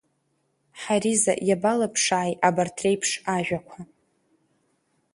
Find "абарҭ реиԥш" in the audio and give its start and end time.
2.47-3.11